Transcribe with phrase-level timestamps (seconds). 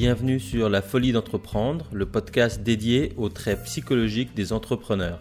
[0.00, 5.18] bienvenue sur La Folie d'entreprendre, le podcast dédié aux traits psychologiques des entrepreneurs.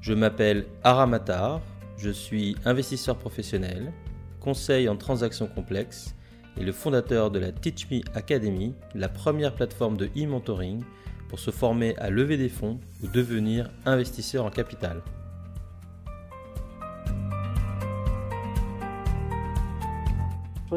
[0.00, 1.60] Je m'appelle Aramatar,
[1.98, 3.92] je suis investisseur professionnel,
[4.40, 6.14] conseil en transactions complexes
[6.58, 10.82] et le fondateur de la Teach Me Academy, la première plateforme de e-mentoring
[11.28, 15.02] pour se former à lever des fonds ou devenir investisseur en capital.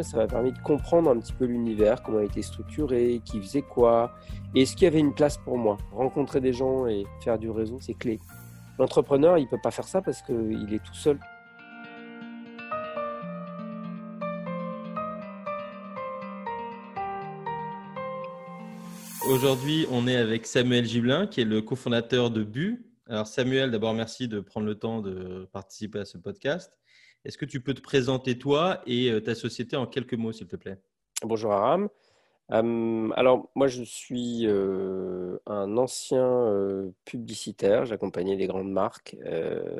[0.04, 3.62] Ça m'a permis de comprendre un petit peu l'univers, comment il était structuré, qui faisait
[3.62, 4.14] quoi,
[4.54, 5.78] et est-ce qu'il y avait une place pour moi.
[5.92, 8.20] Rencontrer des gens et faire du réseau, c'est clé.
[8.80, 11.20] L'entrepreneur, il peut pas faire ça parce qu'il est tout seul.
[19.30, 22.86] Aujourd'hui, on est avec Samuel Gibelin, qui est le cofondateur de Bu.
[23.08, 26.78] Alors Samuel, d'abord merci de prendre le temps de participer à ce podcast.
[27.26, 30.46] Est-ce que tu peux te présenter toi et euh, ta société en quelques mots, s'il
[30.46, 30.78] te plaît?
[31.24, 31.90] Bonjour Aram.
[32.50, 37.86] alors, moi, je suis euh, un ancien euh, publicitaire.
[37.86, 39.18] J'accompagnais des grandes marques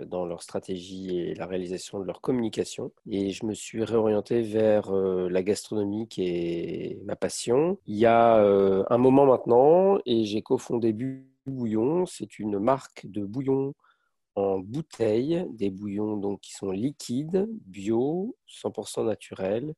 [0.08, 2.92] dans leur stratégie et la réalisation de leur communication.
[3.08, 7.78] Et je me suis réorienté vers la gastronomie qui est ma passion.
[7.86, 10.94] Il y a un moment maintenant, et j'ai cofondé
[11.46, 12.08] Bouillon.
[12.08, 13.76] C'est une marque de bouillon
[14.36, 19.74] en bouteille, des bouillons donc qui sont liquides, bio, 100% naturels,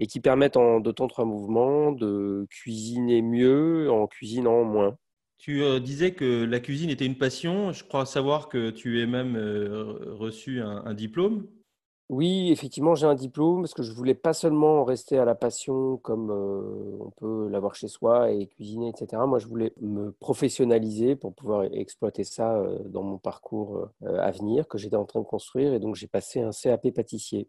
[0.00, 4.96] et qui permettent en deux temps trois mouvements de cuisiner mieux en cuisinant moins.
[5.38, 7.72] Tu euh, disais que la cuisine était une passion.
[7.72, 11.46] Je crois savoir que tu as même euh, reçu un diplôme.
[12.08, 15.98] Oui, effectivement, j'ai un diplôme parce que je voulais pas seulement rester à la passion
[15.98, 19.22] comme on peut l'avoir chez soi et cuisiner, etc.
[19.26, 24.78] Moi, je voulais me professionnaliser pour pouvoir exploiter ça dans mon parcours à venir que
[24.78, 25.74] j'étais en train de construire.
[25.74, 27.46] Et donc, j'ai passé un CAP pâtissier.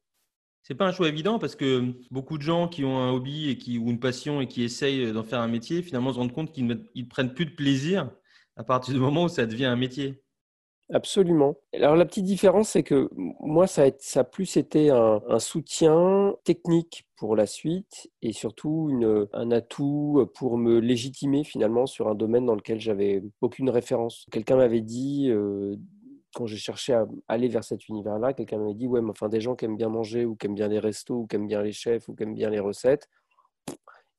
[0.62, 3.58] C'est pas un choix évident parce que beaucoup de gens qui ont un hobby et
[3.58, 6.52] qui, ou une passion et qui essayent d'en faire un métier, finalement, se rendent compte
[6.52, 8.12] qu'ils ne prennent plus de plaisir
[8.58, 10.22] à partir du moment où ça devient un métier.
[10.92, 11.56] Absolument.
[11.74, 13.84] Alors la petite différence, c'est que moi, ça
[14.16, 18.90] a, plus été un, soutien technique pour la suite et surtout
[19.34, 24.26] un atout pour me légitimer finalement sur un domaine dans lequel j'avais aucune référence.
[24.32, 25.76] Quelqu'un m'avait dit, euh,
[26.34, 29.42] quand j'ai cherché à aller vers cet univers-là, quelqu'un m'avait dit, ouais, mais enfin des
[29.42, 31.62] gens qui aiment bien manger ou qui aiment bien les restos ou qui aiment bien
[31.62, 33.08] les chefs ou qui aiment bien les recettes,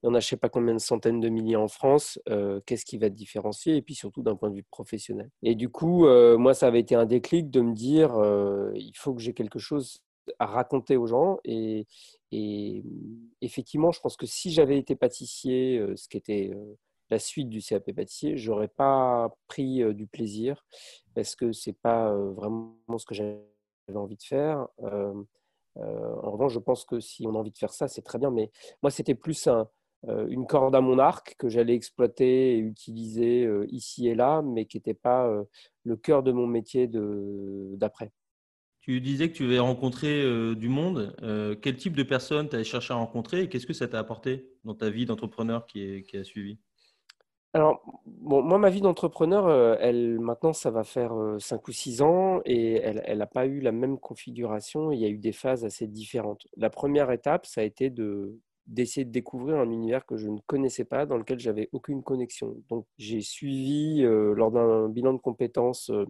[0.03, 2.19] il y en a je ne sais pas combien de centaines de milliers en France.
[2.29, 5.31] Euh, qu'est-ce qui va te différencier Et puis surtout d'un point de vue professionnel?
[5.43, 8.97] Et du coup, euh, moi, ça avait été un déclic de me dire, euh, il
[8.97, 10.03] faut que j'ai quelque chose
[10.39, 11.39] à raconter aux gens.
[11.45, 11.87] Et,
[13.43, 16.53] effectivement, je pense que si j'avais été pâtissier, ce qui était
[17.11, 20.65] la suite du CAP pâtissier, j'aurais pas pris du plaisir
[21.15, 23.41] parce que c'est pas vraiment ce que j'avais
[23.93, 24.69] envie de faire.
[24.79, 28.31] en revanche, je pense que si on a envie de faire ça, c'est très bien.
[28.31, 29.69] Mais moi, c'était plus un,
[30.09, 34.65] une corde à mon arc que j'allais exploiter et utiliser euh, ici et là, mais
[34.65, 35.45] qui n'était pas euh,
[35.85, 38.13] le cœur de mon métier d'après.
[38.81, 40.25] Tu disais que tu avais rencontré
[40.57, 41.15] du monde.
[41.61, 44.49] quel type de personnes tu as cherché à rencontrer et qu'est-ce que ça t'a apporté
[44.65, 46.59] dans ta vie d'entrepreneur qui, qui, a suivi?
[47.53, 52.41] Alors, bon, moi, ma vie d'entrepreneur, elle, maintenant, ça va faire 5 ou 6 ans
[52.47, 54.93] et elle n'a pas eu la même configuration.
[54.93, 56.47] Il y a eu des phases assez différentes.
[56.57, 60.39] La première étape, ça a été de, d'essayer de découvrir un univers que je ne
[60.47, 62.57] connaissais pas, dans lequel j'avais aucune connexion.
[62.69, 66.07] Donc j'ai suivi euh, lors d'un bilan de compétences euh,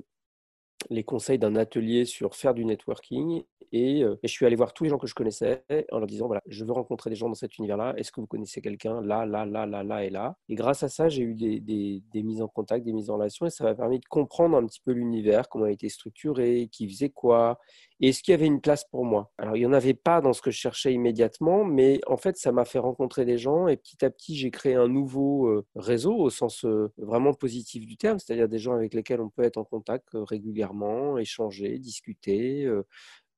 [0.90, 4.90] les conseils d'un atelier sur faire du networking et, je suis allé voir tous les
[4.90, 5.62] gens que je connaissais
[5.92, 7.94] en leur disant voilà, je veux rencontrer des gens dans cet univers-là.
[7.96, 10.36] Est-ce que vous connaissez quelqu'un là, là, là, là, là et là?
[10.48, 13.14] Et grâce à ça, j'ai eu des, des, des, mises en contact, des mises en
[13.14, 16.68] relation et ça m'a permis de comprendre un petit peu l'univers, comment il était structuré,
[16.72, 17.58] qui faisait quoi
[18.02, 19.30] et est-ce qu'il y avait une place pour moi?
[19.36, 22.38] Alors, il n'y en avait pas dans ce que je cherchais immédiatement, mais en fait,
[22.38, 26.16] ça m'a fait rencontrer des gens et petit à petit, j'ai créé un nouveau réseau
[26.16, 26.64] au sens
[26.96, 30.79] vraiment positif du terme, c'est-à-dire des gens avec lesquels on peut être en contact régulièrement,
[31.18, 32.68] échanger, discuter,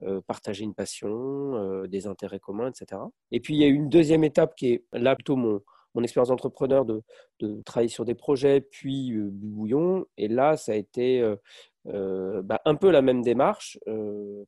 [0.04, 3.00] euh, partager une passion, euh, des intérêts communs, etc.
[3.30, 5.14] Et puis il y a une deuxième étape qui est là
[5.94, 7.02] mon expérience d'entrepreneur de,
[7.64, 10.06] travailler sur des projets, puis Bouillon.
[10.16, 11.22] Et là, ça a été
[11.84, 13.78] bah, un peu la même démarche.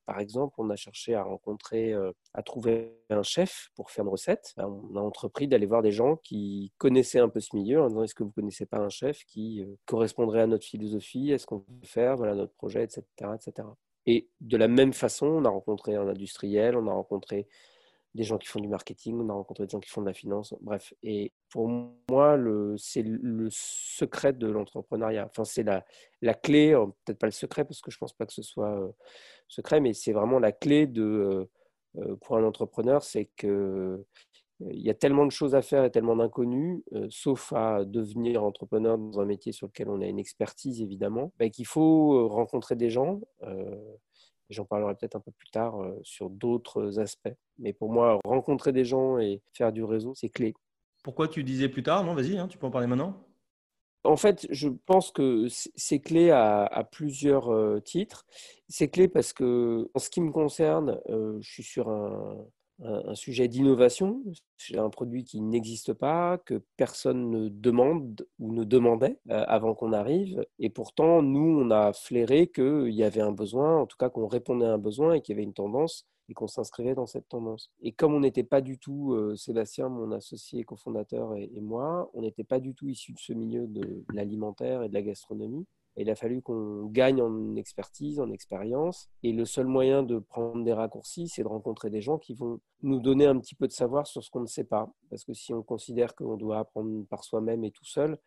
[0.07, 1.93] par exemple, on a cherché à rencontrer,
[2.35, 4.53] à trouver un chef pour faire une recette.
[4.57, 7.89] Bah, on a entrepris d'aller voir des gens qui connaissaient un peu ce milieu en
[7.89, 11.33] disant est-ce que vous connaissez pas un chef qui correspondrait à notre philosophie?
[11.33, 12.17] Est-ce qu'on peut faire?
[12.17, 13.03] Voilà notre projet, etc.,
[13.35, 13.67] etc.
[14.07, 17.49] Et de la même façon, on a rencontré un industriel, on a rencontré
[18.15, 20.15] des gens qui font du marketing, on a rencontré des gens qui font de la
[20.15, 20.95] finance, bref.
[21.03, 22.39] Et pour moi,
[22.77, 25.27] c'est le secret de l'entrepreneuriat.
[25.27, 28.27] Enfin, c'est la, clé, euh, peut-être pas le secret parce que je ne pense pas
[28.27, 28.93] que ce soit euh,
[29.49, 31.49] secret, mais c'est vraiment la clé de,
[31.97, 34.05] euh, pour un entrepreneur, c'est que
[34.61, 38.97] il y a tellement de choses à faire et tellement d'inconnus, sauf à devenir entrepreneur
[38.97, 42.89] dans un métier sur lequel on a une expertise évidemment, bah, qu'il faut rencontrer des
[42.89, 43.21] gens.
[44.51, 47.35] J'en parlerai peut-être un peu plus tard sur d'autres aspects.
[47.59, 50.55] Mais pour moi, rencontrer des gens et faire du réseau, c'est clé.
[51.03, 52.05] Pourquoi tu disais plus tard?
[52.05, 53.27] Non, vas-y, hein, tu peux en parler maintenant.
[54.05, 58.27] En fait, je pense que c'est clé à, plusieurs titres.
[58.69, 62.37] C'est clé parce que, en ce qui me concerne, je suis sur un,
[62.83, 64.23] un, sujet d'innovation,
[64.75, 69.93] un produit qui n'existe pas, que personne ne demande ou ne demandait euh, avant qu'on
[69.93, 70.45] arrive.
[70.59, 74.27] Et pourtant, nous, on a flairé qu'il y avait un besoin, en tout cas qu'on
[74.27, 77.29] répondait à un besoin et qu'il y avait une tendance et qu'on s'inscrivait dans cette
[77.29, 77.71] tendance.
[77.83, 82.11] Et comme on n'était pas du tout, euh, Sébastien, mon associé cofondateur et, et moi,
[82.15, 85.67] on n'était pas du tout issus de ce milieu de l'alimentaire et de la gastronomie,
[85.97, 89.09] il a fallu qu'on gagne en expertise, en expérience.
[89.23, 92.61] Et le seul moyen de prendre des raccourcis, c'est de rencontrer des gens qui vont
[92.83, 94.93] nous donner un petit peu de savoir sur ce qu'on ne sait pas.
[95.11, 98.19] Parce que si on considère qu'on doit apprendre par soi-même et tout seul,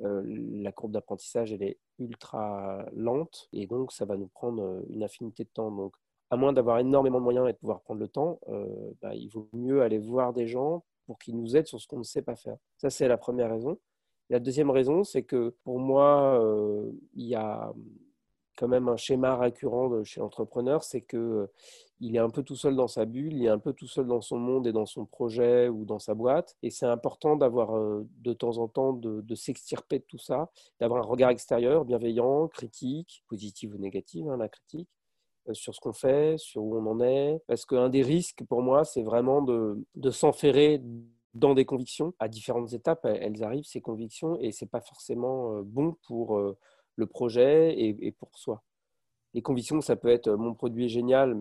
[0.00, 3.48] euh, la courbe d'apprentissage, elle est ultra lente.
[3.52, 5.70] Et donc, ça va nous prendre euh, une infinité de temps.
[5.70, 5.94] Donc,
[6.30, 9.28] à moins d'avoir énormément de moyens et de pouvoir prendre le temps, euh, bah, il
[9.28, 12.22] vaut mieux aller voir des gens pour qu'ils nous aident sur ce qu'on ne sait
[12.22, 12.56] pas faire.
[12.78, 13.78] Ça, c'est la première raison.
[14.30, 17.72] La deuxième raison, c'est que pour moi, euh, il y a
[18.56, 21.46] quand même un schéma récurrent chez l'entrepreneur, c'est qu'il euh,
[22.02, 24.20] est un peu tout seul dans sa bulle, il est un peu tout seul dans
[24.20, 26.56] son monde et dans son projet ou dans sa boîte.
[26.62, 31.02] Et c'est important d'avoir euh, de temps en temps de, s'extirper de tout ça, d'avoir
[31.02, 34.88] un regard extérieur, bienveillant, critique, positif ou négatif, hein, la critique,
[35.52, 37.40] sur ce qu'on fait, sur où on en est.
[37.48, 40.80] Parce qu'un des risques pour moi, c'est vraiment de s'enferrer
[41.34, 42.14] dans des convictions.
[42.18, 46.36] À différentes étapes, elles arrivent, ces convictions, et ce n'est pas forcément euh, bon pour
[46.36, 46.56] euh,
[46.96, 48.62] le projet et, pour soi.
[49.34, 51.40] Les convictions, ça peut être euh, mon produit est génial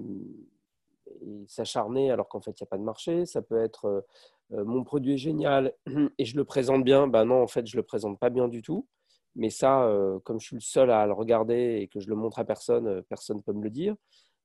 [1.21, 3.25] et s'acharner alors qu'en fait, il n'y a pas de marché.
[3.25, 4.05] Ça peut être
[4.49, 5.73] mon produit est génial
[6.17, 7.07] et je le présente bien.
[7.07, 8.87] Ben non, en fait, je le présente pas bien du tout.
[9.35, 9.89] Mais ça,
[10.23, 13.01] comme je suis le seul à le regarder et que je le montre à personne,
[13.03, 13.95] personne ne peut me le dire.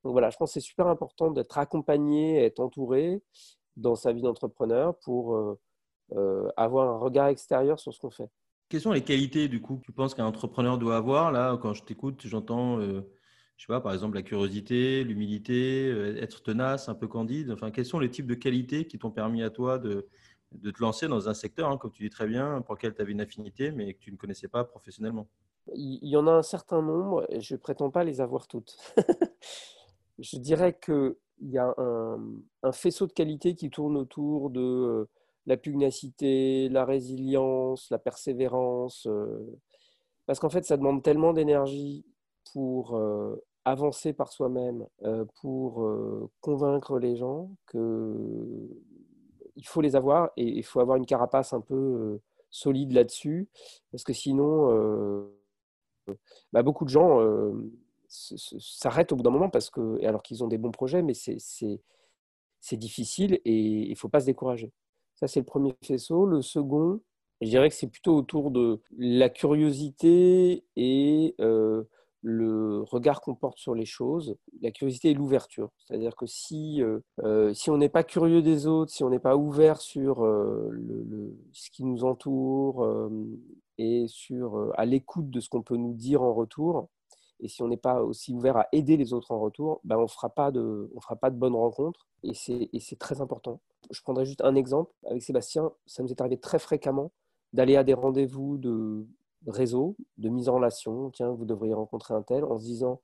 [0.02, 3.22] Donc voilà, je pense que c'est super important d'être accompagné, être entouré
[3.76, 5.58] dans sa vie d'entrepreneur pour euh,
[6.12, 8.28] euh, avoir un regard extérieur sur ce qu'on fait.
[8.68, 11.72] Quelles sont les qualités du coup que tu penses qu'un entrepreneur doit avoir Là, quand
[11.72, 13.02] je t'écoute, j'entends, euh,
[13.56, 15.88] je sais pas, par exemple la curiosité, l'humilité,
[16.18, 17.52] être tenace, un peu candide?
[17.52, 20.08] Enfin, quels sont les types de qualités qui t'ont permis à toi de,
[20.52, 23.02] de te lancer dans un secteur, hein, comme tu dis très bien, pour lequel tu
[23.02, 25.28] avais une affinité, mais que tu ne connaissais pas professionnellement?
[25.74, 28.76] Il y en a un certain nombre, et je ne prétends pas les avoir toutes.
[30.18, 35.08] je dirais que il y a un, faisceau de qualité qui tourne autour de euh,
[35.46, 39.06] la pugnacité, la résilience, la persévérance.
[39.06, 39.58] Euh,
[40.26, 42.04] parce qu'en fait, ça demande tellement d'énergie
[42.52, 44.86] pour euh, avancer par soi-même,
[45.40, 45.88] pour
[46.40, 48.68] convaincre les gens, qu'il
[49.64, 53.48] faut les avoir et il faut avoir une carapace un peu solide là-dessus.
[53.90, 55.28] Parce que sinon,
[56.52, 57.18] bah, beaucoup de gens
[58.08, 62.76] s'arrêtent au bout d'un moment parce que, alors qu'ils ont des bons projets, mais c'est
[62.76, 64.72] difficile et il ne faut pas se décourager.
[65.16, 66.26] Ça, c'est le premier faisceau.
[66.26, 67.00] Le second,
[67.40, 71.84] je dirais que c'est plutôt autour de la curiosité et euh,
[72.22, 75.70] le regard qu'on porte sur les choses, la curiosité et l'ouverture.
[75.78, 79.18] C'est-à-dire que si, euh, euh, si on n'est pas curieux des autres, si on n'est
[79.18, 82.86] pas ouvert sur le, ce qui nous entoure
[83.78, 86.88] et sur, à l'écoute de ce qu'on peut nous dire en retour,
[87.40, 90.02] et si on n'est pas aussi ouvert à aider les autres en retour, ben on
[90.02, 92.06] ne fera pas de, de bonnes rencontres.
[92.22, 93.60] Et c'est très important.
[93.90, 94.92] Je prendrai juste un exemple.
[95.06, 97.12] Avec Sébastien, ça nous est arrivé très fréquemment
[97.52, 99.06] d'aller à des rendez-vous de
[99.46, 101.10] réseau, de mise en relation.
[101.10, 103.00] Tiens, vous devriez rencontrer un tel en se disant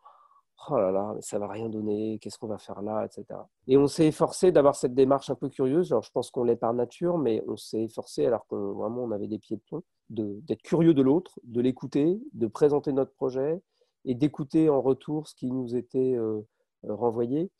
[0.71, 3.41] oh là là, ça va rien donner, qu'est-ce qu'on va faire là, etc.
[3.67, 5.93] Et on s'est efforcé d'avoir cette démarche un peu curieuse.
[5.93, 9.11] Alors, je pense qu'on l'est par nature, mais on s'est efforcé, alors qu'on vraiment on
[9.11, 13.61] avait des pieds de plomb, d'être curieux de l'autre, de l'écouter, de présenter notre projet,
[14.05, 16.41] et d'écouter en retour ce qui nous était euh,
[16.85, 17.51] euh, renvoyé.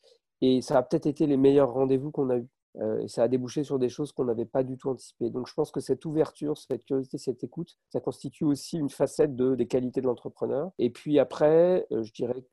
[0.41, 2.49] Et ça a peut-être été les meilleurs rendez-vous qu'on a eus.
[2.81, 5.29] Euh, et ça a débouché sur des choses qu'on n'avait pas du tout anticipées.
[5.29, 9.37] Donc je pense que cette ouverture, cette curiosité, cette écoute, ça constitue aussi une facette
[9.37, 10.71] de, des qualités de l'entrepreneur.
[10.79, 12.45] Et puis après, je dirais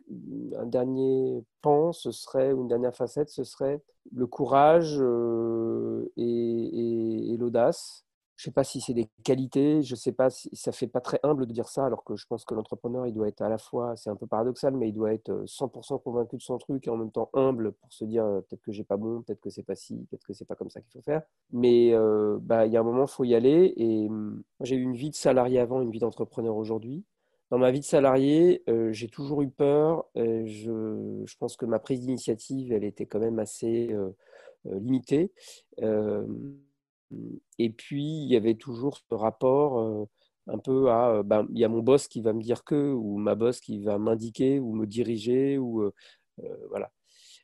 [0.58, 3.81] un dernier pan, ce serait, une dernière facette, ce serait
[4.12, 5.01] le courage
[6.17, 8.05] et l'audace.
[8.39, 10.88] Je ne sais pas si c'est des qualités, je ne sais pas si ça fait
[10.88, 13.41] pas très humble de dire ça, alors que je pense que l'entrepreneur, il doit être
[13.41, 16.58] à la fois, c'est un peu paradoxal, mais il doit être 100% convaincu de son
[16.58, 19.41] truc et en même temps humble pour se dire peut-être que j'ai pas bon, peut-être
[19.41, 21.22] que c'est pas si, peut-être que c'est pas comme ça qu'il faut faire.
[21.51, 21.93] Mais
[22.39, 23.74] bah, il y a un moment, il faut y aller.
[23.75, 27.03] Et mmh, j'ai eu une vie de salarié avant, une vie d'entrepreneur aujourd'hui.
[27.51, 30.05] Dans ma vie de salarié, j'ai toujours eu peur.
[30.15, 33.93] Je, pense que ma prise d'initiative, elle était quand même assez
[34.63, 35.34] limitée
[37.57, 40.07] et puis, il y avait toujours ce rapport
[40.47, 43.17] un peu à ben, il y a mon boss qui va me dire que, ou
[43.17, 45.91] ma boss qui va m'indiquer ou me diriger, ou
[46.69, 46.91] voilà.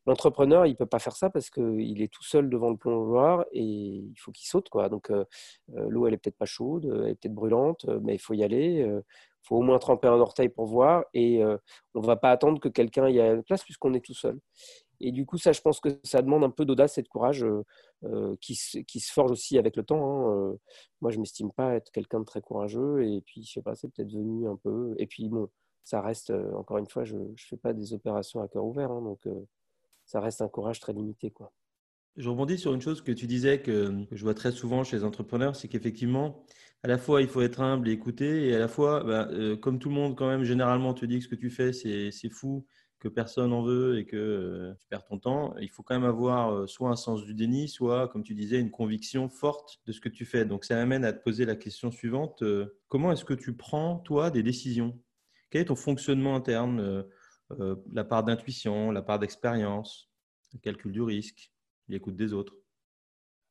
[0.08, 3.44] L'entrepreneur, il ne peut pas faire ça parce qu'il est tout seul devant le plongeoir
[3.52, 4.70] et il faut qu'il saute.
[4.70, 4.88] Quoi.
[4.88, 5.12] Donc,
[5.70, 8.88] l'eau, elle est peut-être pas chaude, elle est peut-être brûlante, mais il faut y aller.
[9.46, 11.44] Faut au moins tremper un orteil pour voir et
[11.94, 14.40] on ne va pas attendre que quelqu'un y ait une place puisqu'on est tout seul.
[15.00, 17.44] Et du coup, ça, je pense que ça demande un peu d'audace et de courage
[17.44, 17.64] euh,
[18.06, 20.04] euh, qui, se, forge aussi avec le temps.
[20.04, 20.58] Hein, euh.
[21.02, 23.04] Moi, je ne m'estime pas être quelqu'un de très courageux.
[23.06, 24.96] Et puis, je sais pas, c'est peut-être venu un peu.
[24.98, 25.50] Et puis, bon,
[25.84, 28.92] ça reste, encore une fois, je ne fais pas des opérations à cœur ouvert.
[28.92, 29.28] Hein, donc,
[30.06, 31.32] ça reste un courage très limité.
[31.32, 31.52] Quoi.
[32.18, 35.04] Je rebondis sur une chose que tu disais que, je vois très souvent chez les
[35.04, 36.46] entrepreneurs, c'est qu'effectivement,
[36.84, 38.48] à la fois, il faut être humble et écouter.
[38.48, 39.30] Et à la fois, bah,
[39.62, 42.30] comme tout le monde, quand même, généralement, te dit que ce que tu fais, c'est
[42.30, 42.66] fou
[43.06, 46.10] que personne en veut et que euh, tu perds ton temps, il faut quand même
[46.10, 49.92] avoir euh, soit un sens du déni, soit, comme tu disais, une conviction forte de
[49.92, 50.46] ce que tu fais.
[50.46, 52.42] Donc ça amène à te poser la question suivante.
[52.42, 55.00] Euh, comment est-ce que tu prends, toi, des décisions?
[55.52, 57.06] Quel est ton fonctionnement interne
[57.92, 60.10] La part d'intuition, la part d'expérience,
[60.54, 61.52] le calcul du risque,
[61.88, 62.56] l'écoute des autres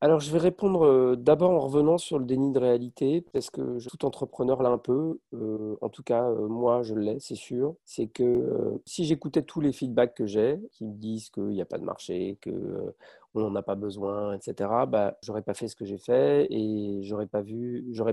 [0.05, 3.79] alors, je vais répondre euh, d'abord en revenant sur le déni de réalité, parce que
[3.89, 5.19] tout entrepreneur l'a un peu.
[5.33, 7.77] Euh, en tout cas, euh, moi, je l'ai, c'est sûr.
[7.87, 11.65] C'est que si j'écoutais tous les feedbacks que j'ai, qui me disent qu'il n'y a
[11.65, 15.87] pas de marché, qu'on n'en a pas besoin, etc., bah, j'aurais pas fait ce que
[15.87, 17.43] j'ai fait et j'aurais pas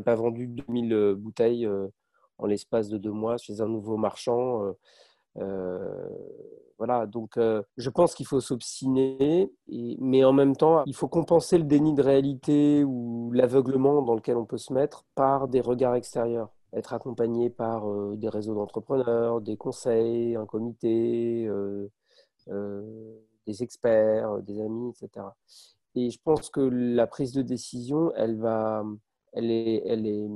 [0.06, 1.68] pas vendu 2000 bouteilles
[2.38, 4.74] en l'espace de deux mois chez un nouveau marchand.
[6.82, 9.52] Voilà, donc euh, je pense qu'il faut s'obstiner,
[10.00, 14.36] mais en même temps, il faut compenser le déni de réalité ou l'aveuglement dans lequel
[14.36, 16.50] on peut se mettre par des regards extérieurs.
[16.74, 21.88] Être accompagné par euh, des réseaux d'entrepreneurs, des conseils, un comité, euh,
[23.46, 25.28] des experts, des amis, etc.
[25.94, 28.84] Et je pense que la prise de décision, elle va,
[29.34, 30.28] elle est, elle est.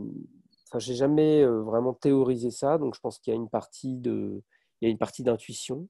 [0.68, 4.44] Enfin, j'ai jamais vraiment théorisé ça, donc je pense qu'il y a une partie de,
[4.82, 5.88] il y a une partie d'intuition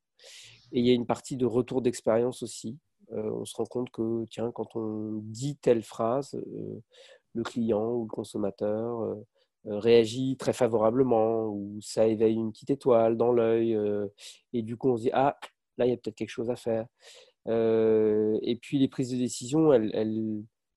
[0.71, 2.77] et il y a une partie de retour d'expérience aussi.
[3.11, 6.81] Euh, on se rend compte que, tiens, quand on dit telle phrase, euh,
[7.33, 9.15] le client ou le consommateur euh,
[9.65, 13.77] réagit très favorablement ou ça éveille une petite étoile dans l'œil.
[14.53, 15.37] et du coup, on se dit, ah,
[15.77, 16.87] là, il y a peut-être quelque chose à faire.
[17.47, 19.91] et puis, les prises de décision, elles,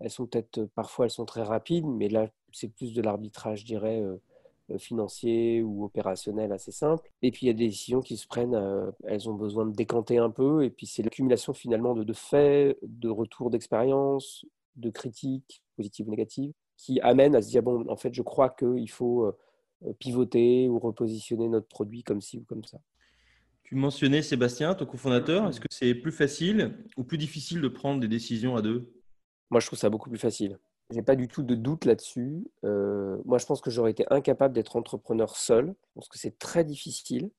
[0.00, 3.66] elles, sont peut-être, parfois, elles sont très rapides, mais là, c'est plus de l'arbitrage, je
[3.66, 4.02] dirais,
[4.76, 7.08] financiers ou opérationnels assez simples.
[7.22, 9.72] Et puis il y a des décisions qui se prennent, euh, elles ont besoin de
[9.72, 10.64] décanter un peu.
[10.64, 14.44] Et puis c'est l'accumulation finalement de, de faits, de retours d'expérience,
[14.76, 18.50] de critiques positives ou négatives, qui amènent à se dire, bon, en fait, je crois
[18.50, 22.78] qu'il faut euh, pivoter ou repositionner notre produit comme ci ou comme ça.
[23.64, 25.46] Tu mentionnais Sébastien, ton cofondateur.
[25.48, 28.90] Est-ce que c'est plus facile ou plus difficile de prendre des décisions à deux?
[29.50, 30.58] Moi, je trouve ça beaucoup plus facile.
[30.90, 32.46] J'ai pas du tout de doute là-dessus.
[32.64, 35.66] Euh, moi, je pense que j'aurais été incapable d'être entrepreneur seul.
[35.66, 37.30] Je pense que c'est très difficile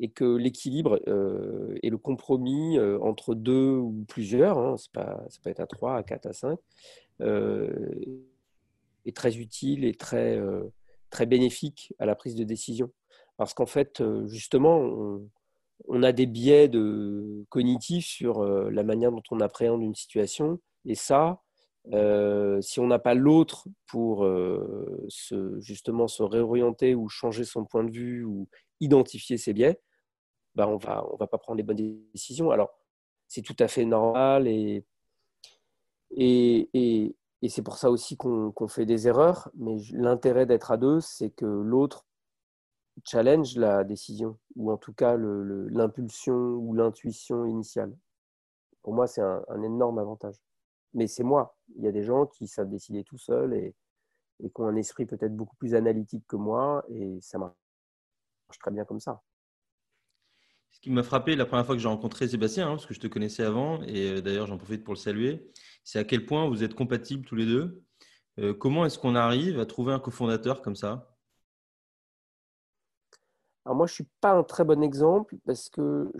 [0.00, 5.38] et que l'équilibre euh, et le compromis euh, entre deux ou plusieurs, hein, pas, ça
[5.42, 6.58] peut être à trois, à quatre, à cinq,
[9.06, 10.40] est très utile et très,
[11.10, 12.90] très bénéfique à la prise de décision.
[13.36, 15.28] Parce qu'en fait, justement, on,
[15.88, 20.60] on, a des biais de, cognitifs sur la manière dont on appréhende une situation.
[20.86, 21.40] Et ça,
[21.92, 25.06] euh, si on n'a pas l'autre pour euh,
[25.58, 28.48] justement se réorienter ou changer son point de vue ou
[28.80, 29.80] identifier ses biais,
[30.54, 32.50] bah on va, on va pas prendre les bonnes décisions.
[32.50, 32.70] Alors,
[33.28, 34.84] c'est tout à fait normal et,
[36.10, 39.50] et, et c'est pour ça aussi qu'on fait des erreurs.
[39.54, 42.04] Mais l'intérêt d'être à deux, c'est que l'autre
[43.04, 47.96] challenge la décision ou en tout cas l'impulsion ou l'intuition initiale.
[48.82, 50.36] Pour moi, c'est un énorme avantage
[50.94, 51.56] mais c'est moi.
[51.76, 53.74] Il y a des gens qui savent décider tout seuls et,
[54.40, 57.54] qui ont un esprit peut-être beaucoup plus analytique que moi et ça marche
[58.58, 59.22] très bien comme ça.
[60.70, 63.00] Ce qui m'a frappé la première fois que j'ai rencontré Sébastien, hein, parce que je
[63.00, 65.50] te connaissais avant, et euh, d'ailleurs j'en profite pour le saluer,
[65.84, 67.82] c'est à quel point vous êtes compatibles tous les deux.
[68.38, 71.09] Euh, comment est-ce qu'on arrive à trouver un cofondateur comme ça?
[73.64, 76.10] Alors moi, je suis pas un très bon exemple parce que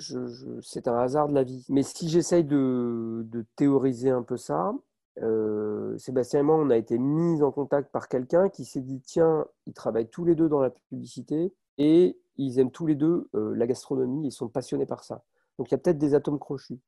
[0.63, 1.65] c'est un hasard de la vie.
[1.71, 4.75] Mais si j'essaye de, théoriser un peu ça,
[5.23, 9.01] euh, Sébastien et moi, on a été mis en contact par quelqu'un qui s'est dit,
[9.01, 13.29] tiens, ils travaillent tous les deux dans la publicité et ils aiment tous les deux
[13.35, 15.25] euh, la gastronomie, ils sont passionnés par ça.
[15.59, 16.81] Donc il y a peut-être des atomes crochus.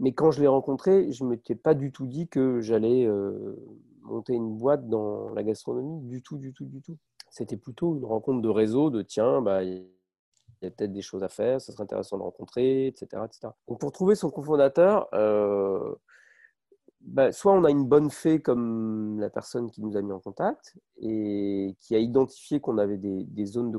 [0.00, 3.56] Mais quand je l'ai rencontré, je ne m'étais pas du tout dit que j'allais euh,
[4.02, 6.98] monter une boîte dans la gastronomie, du tout, du tout, du tout.
[7.32, 9.86] C'était plutôt une rencontre de réseau, de tiens, bah, il
[10.60, 13.22] y a peut-être des choses à faire, ça serait intéressant de rencontrer, etc.
[13.24, 13.48] etc.
[13.66, 15.94] Donc pour trouver son cofondateur, euh,
[17.00, 20.20] bah, soit on a une bonne fée comme la personne qui nous a mis en
[20.20, 23.78] contact et qui a identifié qu'on avait des, zones de,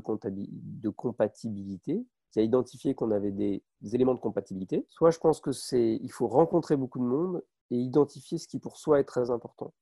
[0.90, 4.84] compatibilité, qui a identifié qu'on avait des, éléments de compatibilité.
[4.88, 8.58] Soit je pense que c'est il faut rencontrer beaucoup de monde et identifier ce qui
[8.58, 9.72] pour soi est très important.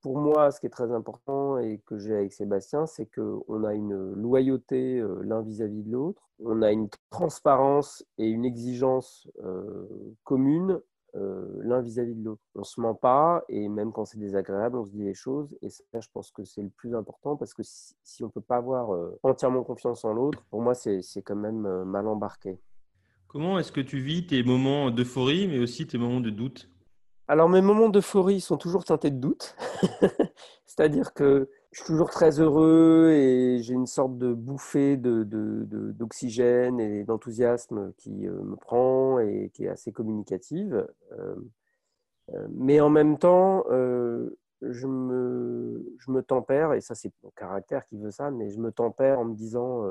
[0.00, 3.74] Pour moi, ce qui est très important et que j'ai avec Sébastien, c'est qu'on a
[3.74, 9.86] une loyauté euh, l'un vis-à-vis de l'autre, on a une transparence et une exigence euh,
[10.24, 10.80] commune
[11.14, 12.40] euh, l'un vis-à-vis de l'autre.
[12.54, 15.54] On se ment pas et même quand c'est désagréable, on se dit les choses.
[15.60, 18.40] Et ça, je pense que c'est le plus important parce que si, on ne peut
[18.40, 22.58] pas avoir euh, entièrement confiance en l'autre, pour moi, c'est quand même mal embarqué.
[23.28, 26.70] Comment est-ce que tu vis tes moments d'euphorie, mais aussi tes moments de doute?
[27.28, 29.56] Alors, mes moments d'euphorie sont toujours teintés de doute.
[30.66, 36.82] C'est-à-dire que je suis toujours très heureux et j'ai une sorte de bouffée d'oxygène de,
[36.82, 40.86] et d'enthousiasme qui euh, me prend et qui est assez communicative.
[41.12, 41.34] Euh,
[42.34, 47.86] euh, mais en même temps, je, me, je me tempère, et ça c'est mon caractère
[47.86, 49.84] qui veut ça, mais je me tempère en me disant,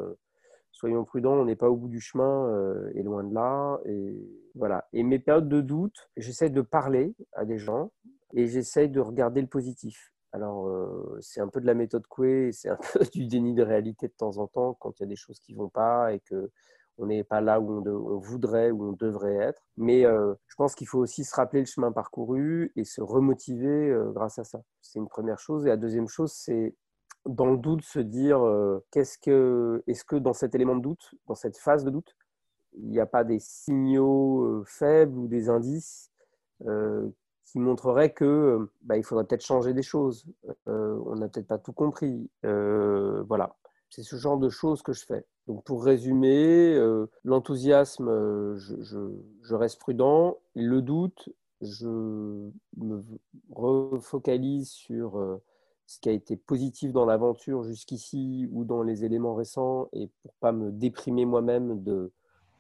[0.82, 2.54] soyons prudents, on n'est pas au bout du chemin
[2.94, 3.80] et loin de là.
[3.86, 4.16] Et,
[4.56, 4.88] voilà.
[4.92, 7.92] et mes périodes de doute, j'essaie de parler à des gens
[8.34, 10.12] et j'essaie de regarder le positif.
[10.34, 13.64] Alors, euh, c'est un peu de la méthode Coué, c'est un peu du déni de
[13.64, 16.20] réalité de temps en temps quand il y a des choses qui vont pas et
[16.20, 16.50] que
[16.98, 19.64] on n'est pas là où on, voudrait, où on devrait être.
[19.76, 23.90] Mais euh, je pense qu'il faut aussi se rappeler le chemin parcouru et se remotiver
[23.90, 24.62] euh, grâce à ça.
[24.82, 25.66] C'est une première chose.
[25.66, 26.76] Et la deuxième chose, c'est
[27.26, 28.42] dans le doute se dire
[28.92, 32.16] qu'est-ce que, est-ce que dans cet élément de doute, dans cette phase de doute,
[32.74, 36.12] il n'y a pas des signaux faibles ou des indices
[37.52, 40.26] qui montrerait que euh, bah, il faudrait peut-être changer des choses.
[40.68, 42.30] Euh, on n'a peut-être pas tout compris.
[42.46, 43.58] Euh, voilà,
[43.90, 45.26] c'est ce genre de choses que je fais.
[45.48, 46.80] Donc pour résumer,
[47.24, 50.38] l'enthousiasme, je, reste prudent.
[50.56, 51.30] Le doute,
[51.62, 51.88] je
[52.78, 53.04] me
[53.50, 55.42] refocalise sur
[55.92, 60.34] ce qui a été positif dans l'aventure jusqu'ici ou dans les éléments récents et pour
[60.36, 62.14] pas me déprimer moi-même de,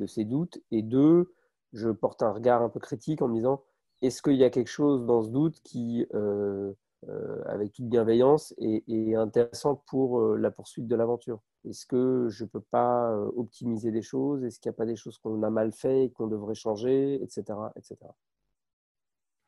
[0.05, 0.59] ces doutes.
[0.71, 1.31] Et deux,
[1.71, 3.63] je porte un regard un peu critique en me disant
[4.01, 6.73] est-ce qu'il y a quelque chose dans ce doute qui, euh,
[7.07, 11.39] euh, avec toute bienveillance, est, intéressant pour euh, la poursuite de l'aventure?
[11.63, 14.43] Est-ce que je ne peux pas optimiser des choses?
[14.43, 17.21] Est-ce qu'il n'y a pas des choses qu'on a mal fait et qu'on devrait changer,
[17.23, 17.43] etc.,
[17.77, 17.97] etc.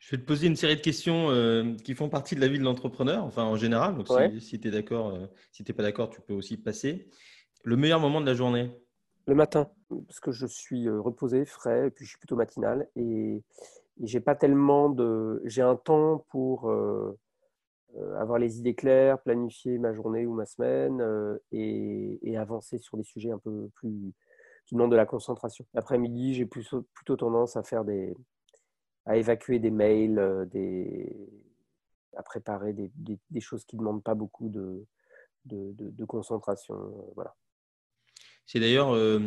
[0.05, 1.29] Je vais te poser une série de questions
[1.83, 3.95] qui font partie de la vie de l'entrepreneur, enfin en général.
[3.95, 4.07] Donc,
[4.39, 5.17] si, tu es d'accord,
[5.51, 7.09] si tu n'es pas d'accord, tu peux aussi passer.
[7.63, 8.69] Le meilleur moment de la journée?
[9.27, 12.89] Le matin, parce que je suis reposé, frais, et puis je suis plutôt matinal.
[12.97, 13.41] Et,
[14.01, 15.41] j'ai pas tellement de.
[15.45, 17.17] J'ai un temps pour euh,
[17.97, 22.97] euh, avoir les idées claires, planifier ma journée ou ma semaine euh, et, avancer sur
[22.97, 24.13] des sujets un peu plus
[24.65, 25.65] qui demandent de la concentration.
[25.73, 28.15] L'après-midi, j'ai plutôt, plutôt tendance à faire des
[29.05, 31.15] à évacuer des mails, des,
[32.15, 34.85] à préparer des, des, choses qui ne demandent pas beaucoup de,
[35.45, 36.75] de, de concentration.
[37.15, 37.35] Voilà.
[38.45, 39.19] C'est d'ailleurs euh,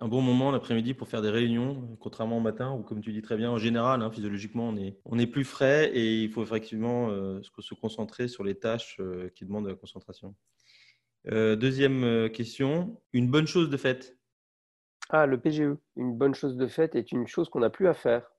[0.00, 3.20] un bon moment l'après-midi pour faire des réunions, contrairement au matin où, comme tu dis
[3.20, 6.42] très bien, en général, hein, physiologiquement, on est, on est plus frais et il faut
[6.42, 10.34] effectivement euh, se concentrer sur les tâches euh, qui demandent de la concentration.
[11.26, 14.16] deuxième question, une bonne chose de fait
[15.10, 15.76] Ah, le PGE.
[15.96, 18.30] Une bonne chose de fait est une chose qu'on n'a plus à faire.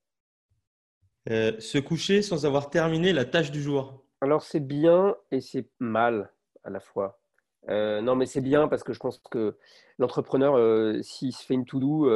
[1.27, 4.03] Se coucher sans avoir terminé la tâche du jour.
[4.21, 6.31] Alors c'est bien et c'est mal
[6.63, 7.19] à la fois.
[7.69, 9.57] Euh, non, mais c'est bien parce que je pense que
[9.97, 12.09] l'entrepreneur, euh, s'il se fait une to-do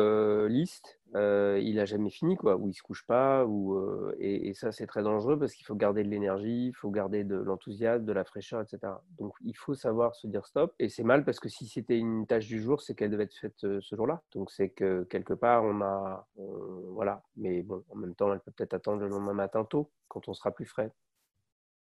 [1.15, 3.80] euh, il n'a jamais fini, quoi, ou il ne se couche pas, ou,
[4.19, 7.36] et, ça, c'est très dangereux parce qu'il faut garder de l'énergie, il faut garder de
[7.36, 8.93] l'enthousiasme, de la fraîcheur, etc.
[9.19, 10.73] Donc, il faut savoir se dire stop.
[10.80, 13.36] Et c'est mal parce que si c'était une tâche du jour, c'est qu'elle devait être
[13.36, 14.21] faite ce jour-là.
[14.34, 16.28] Donc, c'est que quelque part, on a.
[16.36, 17.23] voilà.
[17.36, 20.34] Mais bon, en même temps, elle peut peut-être attendre le lendemain matin tôt, quand on
[20.34, 20.91] sera plus frais.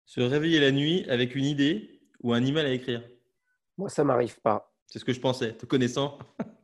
[0.05, 3.03] Se réveiller la nuit avec une idée ou un email à écrire?
[3.77, 4.73] Moi, ça m'arrive pas.
[4.87, 6.17] C'est ce que je pensais, te connaissant.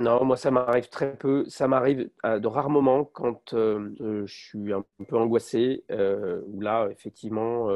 [0.00, 1.44] non, moi, ça m'arrive très peu.
[1.48, 6.60] Ça m'arrive euh, de rares moments quand euh, euh, je suis un peu angoissé, où
[6.60, 7.70] là, effectivement,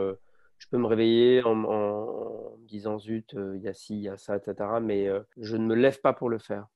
[0.58, 4.16] je peux me réveiller en, me disant zut, il y a ci, il y a
[4.16, 4.54] ça, etc.
[4.82, 6.66] Mais je ne me lève pas pour le faire.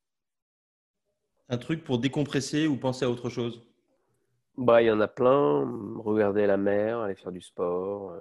[1.49, 3.63] Un truc pour décompresser ou penser à autre chose?
[4.57, 5.71] Bah, Il y en a plein.
[5.99, 8.15] Regarder la mer, aller faire du sport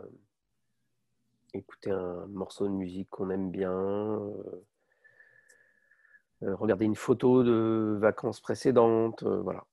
[1.53, 4.63] écouter un morceau de musique qu'on aime bien, euh, euh,
[6.51, 9.63] regarder une photo de vacances précédentes, euh, voilà.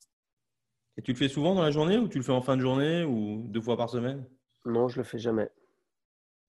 [0.96, 2.62] Et tu le fais souvent dans la journée ou tu le fais en fin de
[2.62, 4.24] journée ou deux fois par semaine?
[4.64, 5.50] Non, je le fais jamais.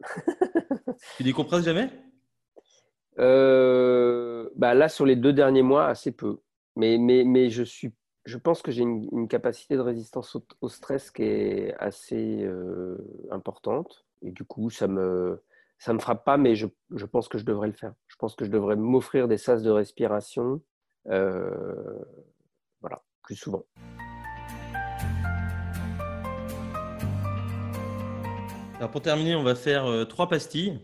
[1.17, 1.89] tu décompresses jamais?
[3.17, 6.39] Bah Là, sur les deux derniers mois, assez peu.
[6.75, 7.93] Mais, mais, mais je suis
[8.25, 12.97] Je pense que j'ai une, capacité de résistance au, stress qui est assez euh,
[13.31, 14.05] importante.
[14.21, 15.41] Et du coup, ça me,
[15.81, 17.93] ça me frappe pas, mais je, je, pense que je devrais le faire.
[18.07, 20.61] Je pense que je devrais m'offrir des sas de respiration.
[21.07, 21.73] Euh,
[22.81, 23.65] voilà, plus souvent.
[28.75, 30.79] Alors pour terminer, on va faire euh, trois pastilles.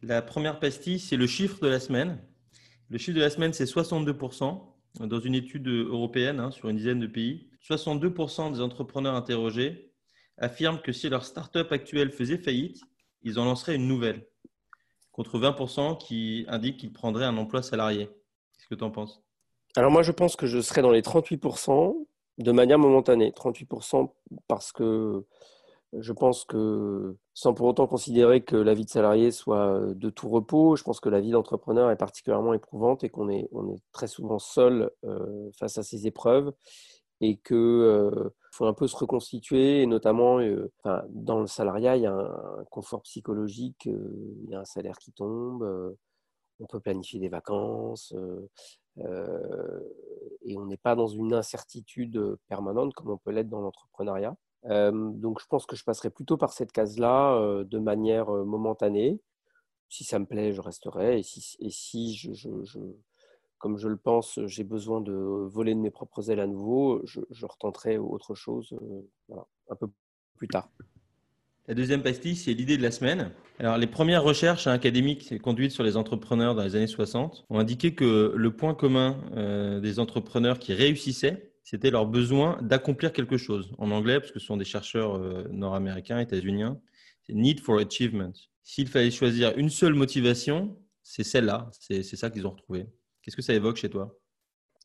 [0.00, 2.18] La première pastille, c'est le chiffre de la semaine.
[2.88, 4.58] Le chiffre de la semaine, c'est 62%.
[5.00, 9.92] Dans une étude européenne hein, sur une dizaine de pays, 62% des entrepreneurs interrogés
[10.38, 12.80] affirment que si leur start-up actuelle faisait faillite,
[13.24, 14.26] ils en lanceraient une nouvelle,
[15.12, 18.06] contre 20% qui indiquent qu'ils prendraient un emploi salarié.
[18.06, 19.22] Qu'est-ce que tu en penses?
[19.76, 21.94] Alors moi, je pense que je serais dans les 38%
[22.38, 23.30] de manière momentanée.
[23.30, 24.12] 38%
[24.46, 25.24] parce que
[25.98, 30.28] je pense que, sans pour autant considérer que la vie de salarié soit de tout
[30.28, 33.80] repos, je pense que la vie d'entrepreneur est particulièrement éprouvante et qu'on est, on est
[33.92, 36.52] très souvent seul euh, face à ces épreuves
[37.20, 40.72] et qu'il euh, faut un peu se reconstituer, et notamment euh,
[41.08, 45.12] dans le salariat, il y a un, confort psychologique, il y a un salaire qui
[45.12, 45.96] tombe,
[46.60, 48.14] on peut planifier des vacances,
[48.96, 55.40] et on n'est pas dans une incertitude permanente comme on peut l'être dans l'entrepreneuriat donc,
[55.40, 59.20] je pense que je passerai plutôt par cette case-là de manière momentanée.
[59.90, 61.18] Si ça me plaît, je resterai.
[61.18, 62.48] Et si, et si je,
[63.64, 67.46] comme je le pense, j'ai besoin de voler de mes propres ailes à nouveau, je,
[67.46, 68.76] retenterai autre chose
[69.70, 69.86] un peu
[70.36, 70.68] plus tard.
[71.66, 73.30] La deuxième pastille, c'est l'idée de la semaine.
[73.58, 77.94] Alors, les premières recherches académiques conduites sur les entrepreneurs dans les années 60 ont indiqué
[77.94, 79.16] que le point commun
[79.80, 83.72] des entrepreneurs qui réussissaient, c'était leur besoin d'accomplir quelque chose.
[83.78, 86.78] En anglais, parce que ce sont des chercheurs euh, nord-américains, états-uniens,
[87.22, 88.34] c'est need for achievement.
[88.62, 92.88] S'il fallait choisir une seule motivation, c'est celle-là, c'est ça qu'ils ont retrouvé.
[93.24, 94.14] Qu'est-ce que ça évoque chez toi?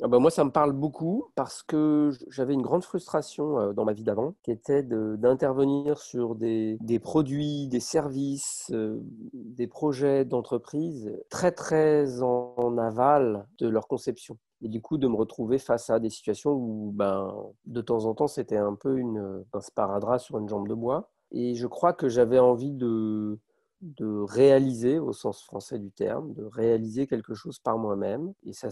[0.02, 3.84] Ah bah, moi, ça me parle beaucoup parce que j'avais une grande frustration euh, dans
[3.84, 9.02] ma vie d'avant, qui était d'intervenir sur des, produits, des services, euh,
[9.34, 14.38] des projets d'entreprise très, très en, aval de leur conception.
[14.62, 18.14] Et du coup, de me retrouver face à des situations où, ben, de temps en
[18.14, 21.12] temps, c'était un peu une, un sparadrap sur une jambe de bois.
[21.32, 23.38] Et je crois que j'avais envie de,
[23.82, 28.34] de réaliser, au sens français du terme, de réaliser quelque chose par moi-même.
[28.46, 28.70] Et ça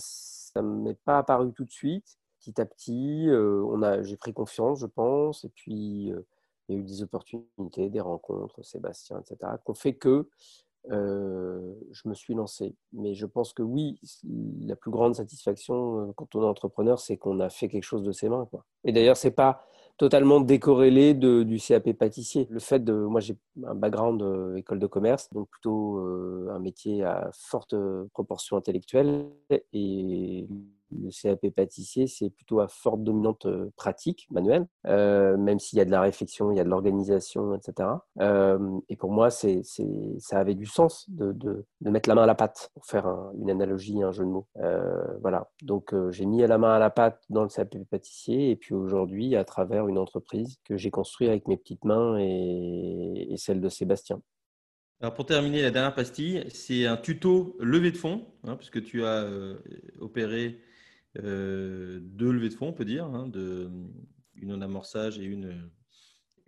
[0.57, 2.17] ne m'est pas apparu tout de suite.
[2.39, 6.25] Petit à petit, euh, on a, j'ai pris confiance, je pense, et puis euh,
[6.67, 10.29] il y a eu des opportunités, des rencontres, Sébastien, etc., qui ont fait que
[10.91, 12.75] euh, je me suis lancé.
[12.93, 13.99] Mais je pense que oui,
[14.61, 18.11] la plus grande satisfaction quand on est entrepreneur, c'est qu'on a fait quelque chose de
[18.11, 18.45] ses mains.
[18.45, 18.65] Quoi.
[18.83, 19.67] Et d'ailleurs, c'est pas
[19.97, 22.47] totalement décorrélé de, du CAP pâtissier.
[22.49, 24.23] Le fait de, moi j'ai un background
[24.55, 25.97] école de commerce, donc plutôt
[26.49, 27.75] un métier à forte
[28.13, 29.25] proportion intellectuelle
[29.73, 30.47] et
[30.91, 35.81] le CAP pâtissier, c'est plutôt à forte dominante euh, pratique, manuelle, euh, même s'il y
[35.81, 37.89] a de la réflexion, il y a de l'organisation, etc.
[38.19, 39.47] Euh, et pour moi, ça
[40.31, 43.07] avait du sens de, mettre la main à la pâte, pour faire
[43.39, 44.47] une analogie, un jeu de mots.
[45.21, 45.49] voilà.
[45.61, 49.35] Donc, j'ai mis la main à la pâte dans le CAP pâtissier, et puis aujourd'hui,
[49.35, 53.69] à travers une entreprise que j'ai construite avec mes petites mains et, et celle de
[53.69, 54.21] Sébastien.
[54.99, 59.05] Alors pour terminer, la dernière pastille, c'est un tuto levée de fonds, hein, puisque tu
[59.05, 59.29] as
[59.99, 60.59] opéré
[61.21, 63.69] deux levées de fonds, on peut dire, hein, de,
[64.35, 65.69] une en amorçage et une,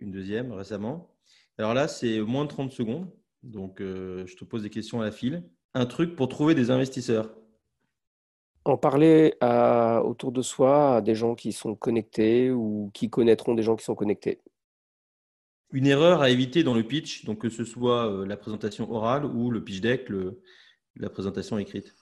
[0.00, 1.14] une deuxième récemment.
[1.58, 3.10] Alors là, c'est moins de 30 secondes.
[3.42, 5.42] Donc, euh, je te pose des questions à la file.
[5.74, 7.34] Un truc pour trouver des investisseurs
[8.64, 13.54] En parler à, autour de soi à des gens qui sont connectés ou qui connaîtront
[13.54, 14.40] des gens qui sont connectés.
[15.72, 19.24] Une erreur à éviter dans le pitch, donc que ce soit euh, la présentation orale
[19.24, 20.42] ou le pitch deck, le,
[20.96, 21.94] la présentation écrite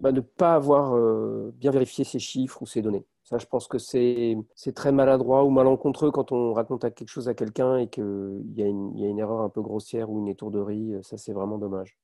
[0.00, 3.06] bah, ne pas avoir euh, bien vérifié ces chiffres ou ces données.
[3.22, 4.36] Ça, je pense que c'est
[4.74, 8.04] très maladroit ou malencontreux quand on raconte quelque chose à quelqu'un et qu'il
[8.54, 10.92] y, a une erreur un peu grossière ou une étourderie.
[11.02, 11.98] Ça, c'est vraiment dommage.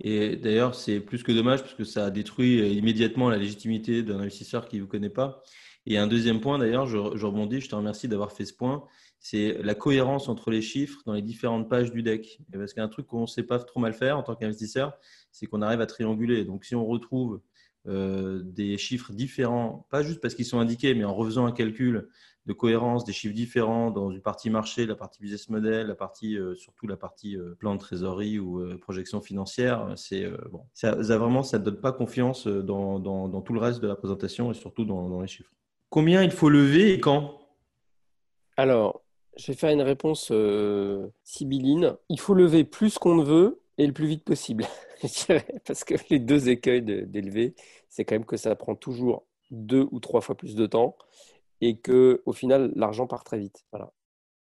[0.00, 4.20] Et d'ailleurs, c'est plus que dommage parce que ça détruit euh, immédiatement la légitimité d'un
[4.20, 5.42] investisseur qui ne vous connaît pas.
[5.86, 8.84] Et un deuxième point, d'ailleurs, je, je, rebondis, je te remercie d'avoir fait ce point,
[9.20, 12.40] c'est la cohérence entre les chiffres dans les différentes pages du deck.
[12.52, 14.22] Et parce qu'il y a un truc qu'on ne sait pas trop mal faire en
[14.22, 14.96] tant qu'investisseur,
[15.32, 16.44] c'est qu'on arrive à trianguler.
[16.44, 17.40] Donc, si on retrouve
[17.86, 22.08] euh, des chiffres différents, pas juste parce qu'ils sont indiqués, mais en refaisant un calcul
[22.46, 26.38] de cohérence des chiffres différents dans une partie marché, la partie business model, la partie
[26.38, 31.42] euh, surtout la partie euh, plan de trésorerie ou projection financière, c'est bon, ça, vraiment
[31.42, 34.84] ça ne donne pas confiance dans, dans, tout le reste de la présentation et surtout
[34.84, 35.52] dans, dans les chiffres.
[35.90, 37.38] Combien il faut lever et quand?
[38.56, 39.02] Alors,
[39.38, 40.32] je vais faire une réponse
[41.24, 41.96] sibylline.
[42.08, 44.64] Il faut lever plus qu'on ne veut et le plus vite possible.
[45.64, 47.54] parce que les deux écueils d'élever,
[47.88, 50.96] c'est quand même que ça prend toujours deux ou trois fois plus de temps
[51.60, 53.64] et que au final, l'argent part très vite.
[53.72, 53.92] Voilà.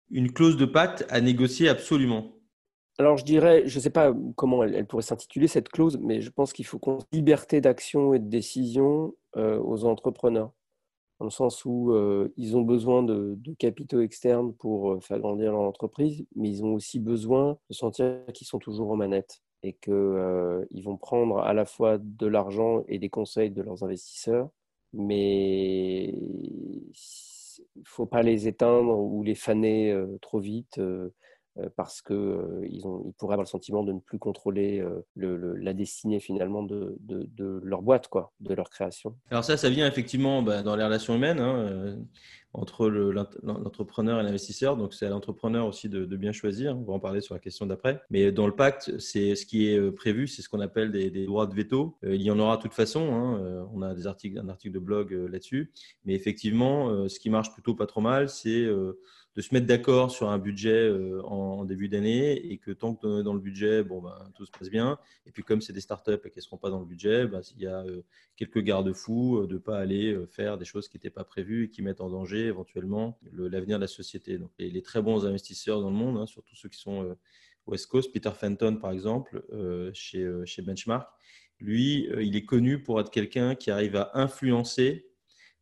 [0.10, 2.34] Une clause de pacte à négocier absolument.
[2.98, 6.30] Alors je dirais, je ne sais pas comment elle, pourrait s'intituler cette clause, mais je
[6.30, 10.52] pense qu'il faut qu'on liberté d'action et de décision euh, aux entrepreneurs,
[11.20, 15.52] dans le sens où euh, ils ont besoin de, capitaux externes pour euh, faire grandir
[15.52, 19.74] leur entreprise, mais ils ont aussi besoin de sentir qu'ils sont toujours aux manettes et
[19.74, 24.50] qu'ils vont prendre à la fois de l'argent et des conseils de leurs investisseurs,
[24.94, 26.84] mais il
[27.76, 30.80] ne faut pas les éteindre ou les faner trop vite
[31.60, 32.82] euh, parce qu'ils euh, ils
[33.18, 36.98] pourraient avoir le sentiment de ne plus contrôler euh, la destinée finalement de,
[37.64, 39.16] leur boîte, quoi, de leur création.
[39.32, 41.98] Alors ça, ça vient effectivement bah, dans les relations humaines hein,
[42.54, 44.78] entre l'entrepreneur et l'investisseur.
[44.78, 46.78] Donc c'est à l'entrepreneur aussi de, bien choisir.
[46.78, 48.02] On va en parler sur la question d'après.
[48.10, 51.48] Mais dans le pacte, c'est ce qui est prévu, c'est ce qu'on appelle des, droits
[51.48, 51.98] de veto.
[52.04, 53.14] il y en aura de toute façon.
[53.14, 55.72] Hein, on a des articles, un article de blog là-dessus.
[56.06, 58.68] Mais effectivement, ce qui marche plutôt pas trop mal, c'est
[59.36, 63.22] de se mettre d'accord sur un budget euh, en, début d'année et que tant que
[63.22, 64.98] dans le budget, bon, ben, tout se passe bien.
[65.26, 67.42] Et puis comme c'est des startups et qu'elles ne seront pas dans le budget, ben,
[67.56, 68.02] il y a euh,
[68.36, 71.70] quelques garde-fous euh, de ne pas aller faire des choses qui n'étaient pas prévues et
[71.70, 74.38] qui mettent en danger éventuellement l'avenir de la société.
[74.38, 77.16] Donc les, très bons investisseurs dans le monde, hein, surtout ceux qui sont
[77.68, 79.44] West Coast, Peter Fenton par exemple,
[79.94, 81.08] chez, chez Benchmark,
[81.60, 85.09] lui, il est connu pour être quelqu'un qui arrive à influencer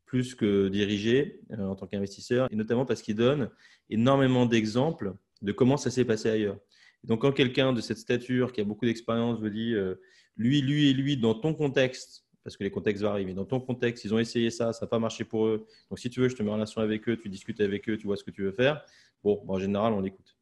[0.07, 3.49] plus que diriger euh, en tant qu'investisseur, et notamment parce qu'il donne
[3.89, 6.57] énormément d'exemples de comment ça s'est passé ailleurs.
[7.03, 10.01] donc, quand quelqu'un de cette stature, qui a beaucoup d'expérience, veut dire euh,
[10.35, 13.59] lui, lui et lui, dans ton contexte, parce que les contextes varient, mais dans ton
[13.59, 15.67] contexte, ils ont essayé ça, ça n'a pas marché pour eux.
[15.89, 17.97] Donc, si tu veux, je te mets en relation avec eux, tu discutes avec eux,
[17.97, 18.83] tu vois ce que tu veux faire.
[19.23, 20.37] Bon, en général, on l'écoute.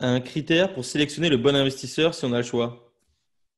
[0.00, 2.92] Un critère pour sélectionner le bon investisseur si on a le choix?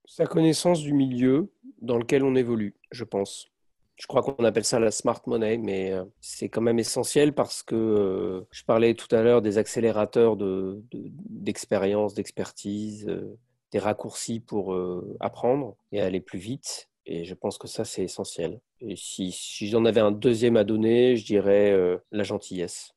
[0.05, 1.51] Sa connaissance du milieu
[1.81, 3.49] dans lequel on évolue, je pense.
[3.97, 7.63] Je crois qu'on appelle ça la smart money, mais euh, c'est quand même essentiel parce
[7.63, 13.39] que euh, je parlais tout à l'heure des accélérateurs d'expérience, de, d'expertise, euh,
[13.73, 14.79] des raccourcis pour
[15.19, 16.89] apprendre et aller plus vite.
[17.05, 18.61] Et je pense que ça, c'est essentiel.
[18.81, 19.33] Et si,
[19.69, 21.77] j'en avais un deuxième à donner, je dirais
[22.13, 22.93] la gentillesse.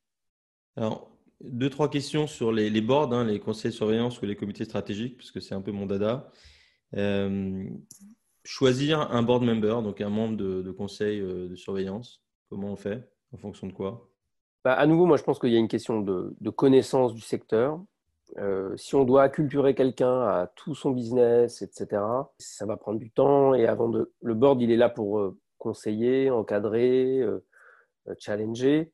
[0.76, 1.10] Alors,
[1.42, 4.64] deux, trois questions sur les, les boards, hein, les conseils de surveillance ou les comités
[4.64, 6.30] stratégiques, puisque c'est un peu mon dada
[8.44, 13.10] choisir un board member, donc un membre de, conseil euh, de surveillance, comment on fait
[13.34, 14.10] En fonction de quoi?
[14.64, 17.82] Bah, À nouveau, moi je pense qu'il y a une question de, connaissance du secteur.
[18.38, 22.02] Euh, si on doit acculturer quelqu'un à tout son business, etc.,
[22.38, 23.56] ça va prendre du temps.
[23.56, 27.22] Et avant de, le board, il est là pour euh, conseiller, encadrer,
[28.20, 28.92] challenger.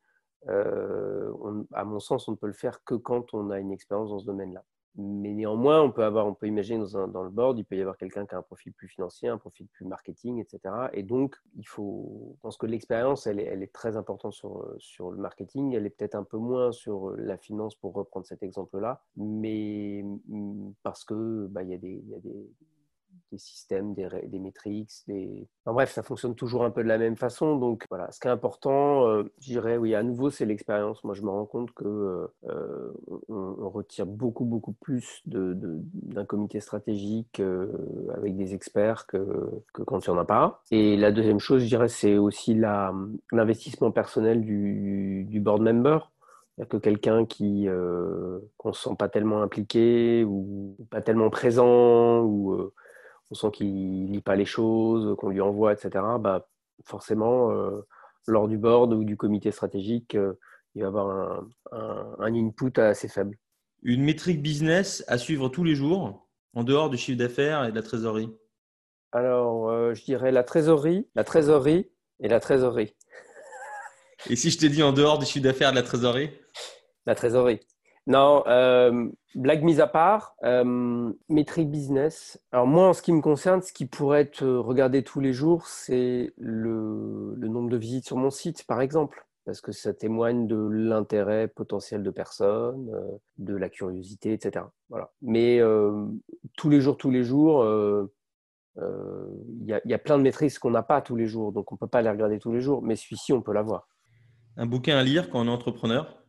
[0.48, 4.20] à mon sens, on ne peut le faire que quand on a une expérience dans
[4.20, 4.64] ce domaine-là
[4.98, 7.82] mais néanmoins, on peut, avoir, on peut imaginer dans, dans le board, il peut y
[7.82, 10.74] avoir quelqu'un qui a un profil plus financier, un profil plus marketing, etc.
[10.94, 14.74] Et donc, il faut, je pense que l'expérience, elle est, elle est, très importante sur,
[14.78, 15.74] sur le marketing.
[15.74, 20.74] Elle est peut-être un peu moins sur la finance, pour reprendre cet exemple-là, mais mm,
[20.84, 22.50] parce que bah, il y a des, il y a des
[23.32, 24.92] des systèmes, des, des métriques.
[25.08, 25.48] Des...
[25.66, 27.58] bref, ça fonctionne toujours un peu de la même façon.
[27.58, 31.04] Donc voilà, ce qui est important, euh, je dirais, oui, à nouveau, c'est l'expérience.
[31.04, 32.92] Moi, je me rends compte que euh,
[33.30, 37.68] on, retire beaucoup, beaucoup plus d'un de, comité stratégique euh,
[38.16, 40.62] avec des experts que, que quand il n'y en a pas.
[40.72, 42.56] Et la deuxième chose, je dirais, c'est aussi
[43.32, 46.12] l'investissement personnel du, du board member
[46.64, 52.72] que quelqu'un qui euh, qu'on se sent pas tellement impliqué ou pas tellement présent ou
[53.32, 56.48] on sent qu'il lit pas les choses, qu'on lui envoie, etc., bah,
[56.84, 57.82] forcément, euh,
[58.28, 60.34] lors du board ou du comité stratégique, euh,
[60.76, 63.38] il va avoir un, input assez faible.
[63.82, 67.76] Une métrique business à suivre tous les jours, en dehors du chiffre d'affaires et de
[67.76, 68.30] la trésorerie?
[69.12, 72.96] Alors, euh, je dirais la trésorerie, la trésorerie et la trésorerie.
[74.30, 76.32] Et si je te dis en dehors du chiffre d'affaires et de la trésorerie?
[77.06, 77.60] La trésorerie.
[78.08, 82.40] Non, euh, blague mise à part, euh, métrique business.
[82.52, 85.68] Alors moi, en ce qui me concerne, ce qui pourrait être regardé tous les jours,
[85.68, 90.56] c'est le, nombre de visites sur mon site, par exemple, parce que ça témoigne de
[90.56, 94.66] l'intérêt potentiel de personnes, euh, de la curiosité, etc.
[94.90, 95.12] Voilà.
[95.24, 96.06] Mais euh,
[96.56, 97.66] tous les jours, tous les jours,
[98.78, 101.76] il y, y, a plein de métriques qu'on n'a pas tous les jours, donc on
[101.76, 103.88] ne peut pas les regarder tous les jours, mais celui-ci, on peut l'avoir.
[104.58, 106.25] Un bouquin à lire quand on est entrepreneur?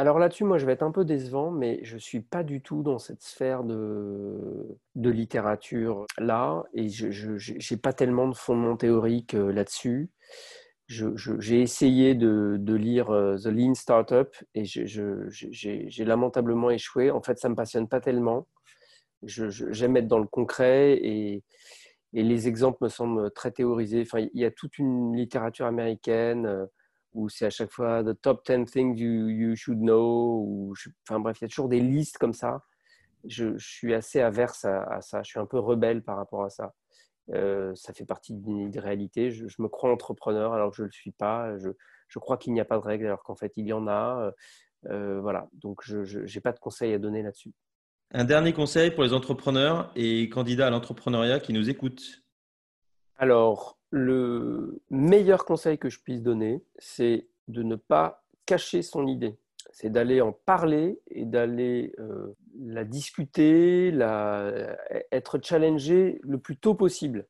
[0.00, 2.62] Alors là-dessus, moi, je vais être un peu décevant, mais je ne suis pas du
[2.62, 8.76] tout dans cette sphère de, de littérature là, et je n'ai pas tellement de fondement
[8.76, 10.10] théorique euh, là-dessus.
[10.88, 17.12] J'ai essayé de, de, lire euh, The Lean Startup et j'ai lamentablement échoué.
[17.12, 18.48] En fait, ça ne me passionne pas tellement.
[19.22, 21.44] J'aime être dans le concret et,
[22.12, 24.02] et les exemples me semblent très théorisés.
[24.02, 26.66] Enfin, il y a toute une littérature américaine
[27.12, 30.44] où c'est à chaque fois the top 10 things you, you should know.
[30.46, 30.74] Ou
[31.08, 32.64] enfin bref, il y a toujours des listes comme ça.
[33.24, 35.22] Je, je suis assez averse à, ça.
[35.22, 36.74] Je suis un peu rebelle par rapport à ça.
[37.32, 39.30] Euh, ça fait partie d'une réalité.
[39.30, 41.56] Je, je, me crois entrepreneur alors que je ne le suis pas.
[41.58, 41.70] Je,
[42.08, 44.32] je crois qu'il n'y a pas de règles alors qu'en fait il y en a.
[44.88, 47.52] Euh, voilà, donc je n'ai pas de conseils à donner là-dessus.
[48.12, 52.24] Un dernier conseil pour les entrepreneurs et candidats à l'entrepreneuriat qui nous écoutent.
[53.16, 59.36] Alors, le meilleur conseil que je puisse donner, c'est de ne pas cacher son idée.
[59.72, 64.76] C'est d'aller en parler et d'aller euh, la discuter, la,
[65.12, 67.26] être challengé le plus tôt possible.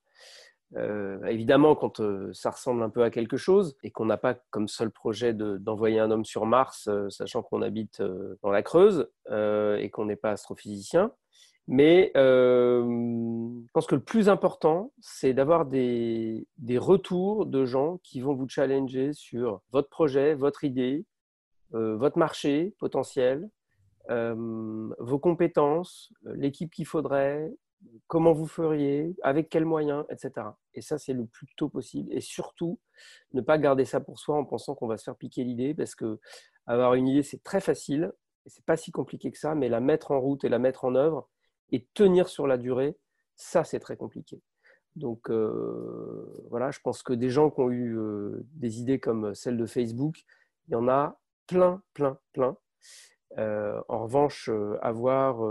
[0.77, 4.35] Euh, évidemment, quand euh, ça ressemble un peu à quelque chose et qu'on n'a pas
[4.51, 8.03] comme seul projet d'envoyer un homme sur Mars, sachant qu'on habite
[8.42, 11.12] dans la Creuse et qu'on n'est pas astrophysicien,
[11.68, 17.99] mais euh, je pense que le plus important, c'est d'avoir des, des, retours de gens
[18.03, 21.05] qui vont vous challenger sur votre projet, votre idée,
[21.75, 23.49] euh, votre marché potentiel,
[24.11, 27.53] euh, vos compétences, l'équipe qu'il faudrait,
[28.09, 30.49] comment vous feriez, avec quels moyens, etc.
[30.75, 32.12] Et ça, c'est le plus tôt possible.
[32.12, 32.81] Et surtout,
[33.33, 35.94] ne pas garder ça pour soi en pensant qu'on va se faire piquer l'idée, parce
[35.94, 36.18] que
[36.66, 38.12] avoir une idée, c'est très facile,
[38.46, 40.85] et c'est pas si compliqué que ça, mais la mettre en route et la mettre
[40.85, 41.29] en œuvre,
[41.73, 42.97] et tenir sur la durée,
[43.37, 44.41] ça, c'est très compliqué.
[44.97, 49.35] Donc euh, voilà, je pense que des gens qui ont eu euh, des idées comme
[49.35, 50.23] celle de Facebook,
[50.69, 52.57] il y en a plein, plein, plein.
[53.39, 54.51] Euh, en revanche,
[54.83, 55.43] avoir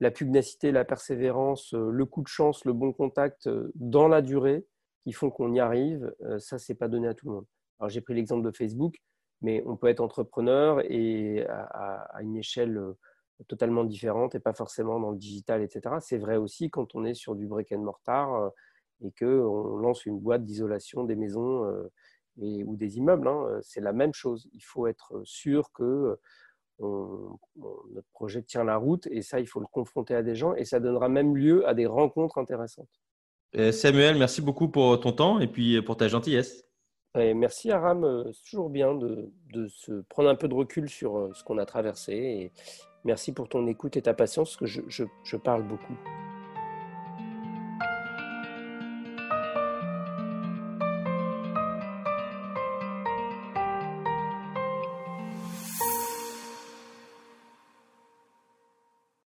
[0.00, 4.66] la pugnacité, la persévérance, le coup de chance, le bon contact dans la durée
[5.04, 7.46] qui font qu'on y arrive, ça, c'est pas donné à tout le monde.
[7.80, 8.96] Alors j'ai pris l'exemple de Facebook,
[9.40, 12.80] mais on peut être entrepreneur et à une échelle
[13.46, 15.96] totalement différente et pas forcément dans le digital, etc.
[16.00, 18.48] C'est vrai aussi quand on est sur du brick and mortar euh,
[19.04, 21.90] et qu'on lance une boîte d'isolation des maisons euh,
[22.40, 23.28] et, ou des immeubles.
[23.28, 23.60] Hein.
[23.62, 24.48] C'est la même chose.
[24.52, 26.18] Il faut être sûr que
[26.80, 30.64] notre projet tient la route et ça, il faut le confronter à des gens et
[30.64, 33.00] ça donnera même lieu à des rencontres intéressantes.
[33.56, 36.64] Euh, Samuel, merci beaucoup pour ton temps et puis pour ta gentillesse.
[37.16, 41.42] merci Aram, c'est toujours bien de, de, se prendre un peu de recul sur ce
[41.42, 42.52] qu'on a traversé
[43.08, 45.94] Merci pour ton écoute et ta patience, parce que je, je, je parle beaucoup.